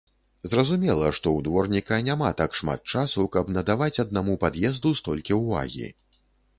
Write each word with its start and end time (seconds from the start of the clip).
Зразумела, 0.53 1.09
што 1.17 1.27
ў 1.33 1.43
дворніка 1.49 1.99
няма 2.09 2.31
так 2.41 2.57
шмат 2.61 2.81
часу, 2.97 3.29
каб 3.39 3.55
надаваць 3.57 3.93
аднаму 4.09 4.41
пад'езду 4.49 4.99
столькі 5.05 5.43
ўвагі. 5.47 5.97